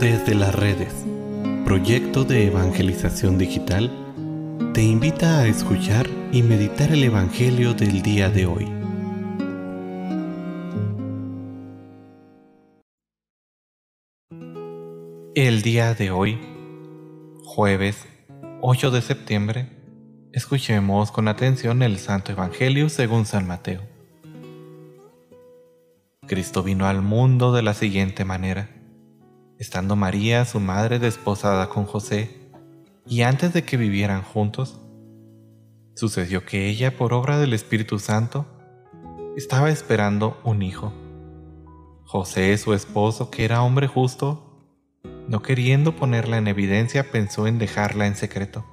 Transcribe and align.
Desde 0.00 0.34
las 0.34 0.52
redes, 0.52 0.92
proyecto 1.64 2.24
de 2.24 2.48
evangelización 2.48 3.38
digital, 3.38 3.92
te 4.74 4.82
invita 4.82 5.38
a 5.38 5.46
escuchar 5.46 6.08
y 6.32 6.42
meditar 6.42 6.90
el 6.90 7.04
Evangelio 7.04 7.74
del 7.74 8.02
día 8.02 8.28
de 8.28 8.46
hoy. 8.46 8.68
El 15.36 15.62
día 15.62 15.94
de 15.94 16.10
hoy, 16.10 16.40
jueves 17.44 18.04
8 18.62 18.90
de 18.90 19.00
septiembre, 19.00 19.68
escuchemos 20.32 21.12
con 21.12 21.28
atención 21.28 21.82
el 21.84 21.98
Santo 21.98 22.32
Evangelio 22.32 22.88
según 22.88 23.26
San 23.26 23.46
Mateo. 23.46 23.82
Cristo 26.26 26.64
vino 26.64 26.86
al 26.88 27.00
mundo 27.00 27.52
de 27.52 27.62
la 27.62 27.74
siguiente 27.74 28.24
manera 28.24 28.68
estando 29.58 29.96
María, 29.96 30.44
su 30.44 30.60
madre, 30.60 30.98
desposada 30.98 31.68
con 31.68 31.84
José, 31.84 32.50
y 33.06 33.22
antes 33.22 33.52
de 33.52 33.64
que 33.64 33.76
vivieran 33.76 34.22
juntos, 34.22 34.80
sucedió 35.94 36.44
que 36.44 36.68
ella, 36.68 36.96
por 36.96 37.12
obra 37.12 37.38
del 37.38 37.52
Espíritu 37.52 37.98
Santo, 37.98 38.46
estaba 39.36 39.70
esperando 39.70 40.40
un 40.44 40.62
hijo. 40.62 40.92
José, 42.04 42.56
su 42.58 42.74
esposo, 42.74 43.30
que 43.30 43.44
era 43.44 43.62
hombre 43.62 43.86
justo, 43.86 44.44
no 45.28 45.42
queriendo 45.42 45.96
ponerla 45.96 46.38
en 46.38 46.48
evidencia, 46.48 47.10
pensó 47.10 47.46
en 47.46 47.58
dejarla 47.58 48.06
en 48.06 48.16
secreto. 48.16 48.64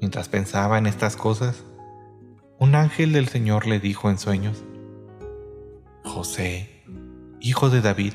Mientras 0.00 0.28
pensaba 0.28 0.78
en 0.78 0.86
estas 0.86 1.16
cosas, 1.16 1.64
un 2.58 2.74
ángel 2.74 3.12
del 3.12 3.28
Señor 3.28 3.66
le 3.66 3.78
dijo 3.78 4.10
en 4.10 4.18
sueños, 4.18 4.64
José, 6.04 6.84
hijo 7.40 7.70
de 7.70 7.80
David, 7.80 8.14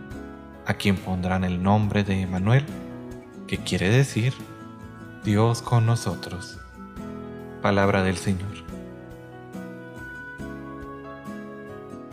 a 0.71 0.75
quien 0.75 0.95
pondrán 0.95 1.43
el 1.43 1.61
nombre 1.61 2.05
de 2.05 2.21
Emanuel, 2.21 2.63
que 3.45 3.57
quiere 3.57 3.89
decir 3.89 4.33
Dios 5.21 5.61
con 5.61 5.85
nosotros. 5.85 6.57
Palabra 7.61 8.03
del 8.03 8.15
Señor. 8.15 8.63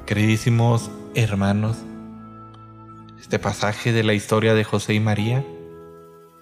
Queridísimos 0.07 0.91
hermanos, 1.15 1.77
este 3.21 3.39
pasaje 3.39 3.93
de 3.93 4.03
la 4.03 4.15
historia 4.15 4.55
de 4.55 4.65
José 4.65 4.95
y 4.95 5.01
María 5.01 5.45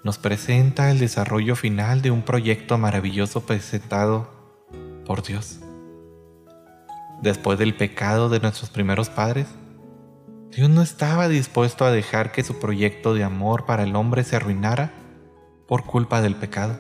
nos 0.03 0.17
presenta 0.17 0.91
el 0.91 0.99
desarrollo 0.99 1.55
final 1.55 2.01
de 2.01 2.11
un 2.11 2.23
proyecto 2.23 2.79
maravilloso 2.79 3.45
presentado 3.45 4.31
por 5.05 5.23
Dios. 5.23 5.61
Después 7.21 7.59
del 7.59 7.75
pecado 7.75 8.31
de 8.31 8.41
nuestros 8.41 8.71
primeros 8.71 9.11
padres, 9.11 9.49
Dios 10.53 10.71
no 10.71 10.81
estaba 10.81 11.29
dispuesto 11.29 11.85
a 11.85 11.91
dejar 11.91 12.33
que 12.33 12.43
su 12.43 12.59
proyecto 12.59 13.15
de 13.15 13.25
amor 13.25 13.67
para 13.67 13.83
el 13.83 13.95
hombre 13.95 14.25
se 14.25 14.37
arruinara 14.37 14.93
por 15.67 15.85
culpa 15.85 16.23
del 16.23 16.37
pecado 16.37 16.79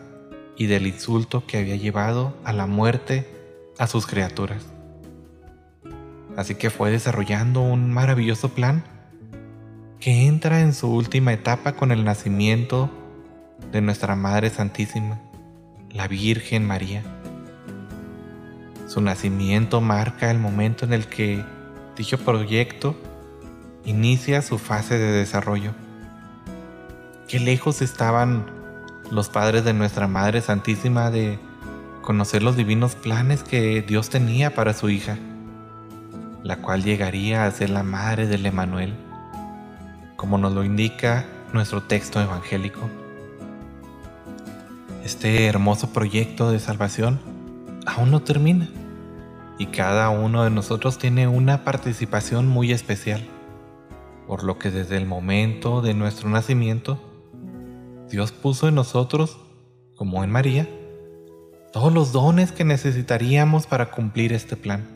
y 0.56 0.66
del 0.66 0.86
insulto 0.86 1.46
que 1.46 1.58
había 1.58 1.76
llevado 1.76 2.36
a 2.44 2.52
la 2.52 2.66
muerte 2.66 3.28
a 3.78 3.86
sus 3.86 4.06
criaturas. 4.06 4.64
Así 6.36 6.54
que 6.54 6.70
fue 6.70 6.90
desarrollando 6.90 7.60
un 7.60 7.92
maravilloso 7.92 8.50
plan 8.50 8.84
que 10.00 10.26
entra 10.26 10.60
en 10.60 10.72
su 10.72 10.88
última 10.92 11.32
etapa 11.32 11.72
con 11.72 11.90
el 11.90 12.04
nacimiento 12.04 12.90
de 13.72 13.80
nuestra 13.80 14.16
Madre 14.16 14.50
Santísima, 14.50 15.20
la 15.90 16.08
Virgen 16.08 16.66
María. 16.66 17.02
Su 18.86 19.00
nacimiento 19.00 19.80
marca 19.80 20.30
el 20.30 20.38
momento 20.38 20.84
en 20.84 20.92
el 20.92 21.06
que 21.06 21.44
dicho 21.96 22.18
proyecto 22.18 22.96
inicia 23.86 24.42
su 24.42 24.58
fase 24.58 24.98
de 24.98 25.12
desarrollo. 25.12 25.70
Qué 27.28 27.38
lejos 27.38 27.80
estaban 27.80 28.44
los 29.10 29.28
padres 29.28 29.64
de 29.64 29.72
nuestra 29.72 30.08
Madre 30.08 30.42
Santísima 30.42 31.10
de 31.10 31.38
conocer 32.02 32.42
los 32.42 32.56
divinos 32.56 32.96
planes 32.96 33.44
que 33.44 33.82
Dios 33.82 34.10
tenía 34.10 34.54
para 34.54 34.74
su 34.74 34.90
hija, 34.90 35.16
la 36.42 36.56
cual 36.56 36.82
llegaría 36.82 37.46
a 37.46 37.50
ser 37.50 37.70
la 37.70 37.84
madre 37.84 38.26
del 38.26 38.44
Emanuel, 38.44 38.94
como 40.16 40.36
nos 40.36 40.52
lo 40.52 40.64
indica 40.64 41.24
nuestro 41.52 41.82
texto 41.82 42.20
evangélico. 42.20 42.90
Este 45.04 45.46
hermoso 45.46 45.92
proyecto 45.92 46.50
de 46.50 46.58
salvación 46.58 47.20
aún 47.86 48.10
no 48.10 48.20
termina 48.20 48.68
y 49.58 49.66
cada 49.66 50.10
uno 50.10 50.42
de 50.42 50.50
nosotros 50.50 50.98
tiene 50.98 51.28
una 51.28 51.62
participación 51.62 52.48
muy 52.48 52.72
especial 52.72 53.22
por 54.26 54.44
lo 54.44 54.58
que 54.58 54.70
desde 54.70 54.96
el 54.96 55.06
momento 55.06 55.82
de 55.82 55.94
nuestro 55.94 56.28
nacimiento, 56.28 57.00
Dios 58.10 58.32
puso 58.32 58.68
en 58.68 58.74
nosotros, 58.74 59.38
como 59.94 60.24
en 60.24 60.30
María, 60.30 60.68
todos 61.72 61.92
los 61.92 62.12
dones 62.12 62.52
que 62.52 62.64
necesitaríamos 62.64 63.66
para 63.66 63.90
cumplir 63.90 64.32
este 64.32 64.56
plan. 64.56 64.86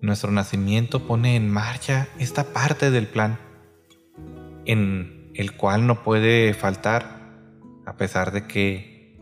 Nuestro 0.00 0.30
nacimiento 0.30 1.06
pone 1.06 1.36
en 1.36 1.50
marcha 1.50 2.08
esta 2.18 2.44
parte 2.52 2.90
del 2.90 3.06
plan, 3.06 3.38
en 4.66 5.30
el 5.34 5.56
cual 5.56 5.86
no 5.86 6.02
puede 6.02 6.54
faltar, 6.54 7.38
a 7.86 7.96
pesar 7.96 8.32
de 8.32 8.46
que 8.46 9.18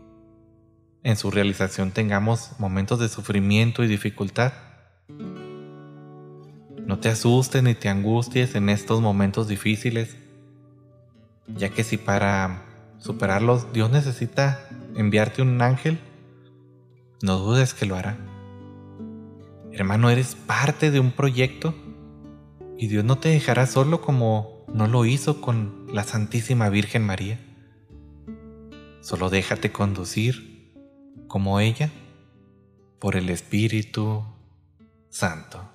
en 1.03 1.17
su 1.17 1.31
realización 1.31 1.91
tengamos 1.91 2.51
momentos 2.59 2.99
de 2.99 3.09
sufrimiento 3.09 3.83
y 3.83 3.87
dificultad, 3.87 4.53
no 6.93 6.99
te 6.99 7.09
asustes 7.09 7.63
ni 7.63 7.73
te 7.73 7.89
angusties 7.89 8.53
en 8.53 8.69
estos 8.69 9.01
momentos 9.01 9.47
difíciles, 9.47 10.15
ya 11.47 11.69
que 11.69 11.83
si 11.83 11.97
para 11.97 12.65
superarlos 12.99 13.73
Dios 13.73 13.89
necesita 13.89 14.69
enviarte 14.95 15.41
un 15.41 15.59
ángel, 15.63 15.97
no 17.23 17.39
dudes 17.39 17.73
que 17.73 17.87
lo 17.87 17.95
hará. 17.95 18.15
Hermano, 19.71 20.11
eres 20.11 20.35
parte 20.35 20.91
de 20.91 20.99
un 20.99 21.11
proyecto 21.11 21.73
y 22.77 22.85
Dios 22.89 23.03
no 23.03 23.17
te 23.17 23.29
dejará 23.29 23.65
solo 23.65 23.99
como 23.99 24.63
no 24.71 24.85
lo 24.85 25.05
hizo 25.05 25.41
con 25.41 25.87
la 25.91 26.03
Santísima 26.03 26.69
Virgen 26.69 27.03
María. 27.03 27.39
Solo 29.01 29.31
déjate 29.31 29.71
conducir 29.71 30.71
como 31.27 31.59
ella 31.59 31.89
por 32.99 33.15
el 33.15 33.31
Espíritu 33.31 34.23
Santo. 35.09 35.72